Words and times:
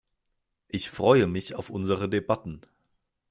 Ich 0.67 0.89
freue 0.89 1.27
mich 1.27 1.53
auf 1.53 1.69
unsere 1.69 2.09
Debatten. 2.09 2.61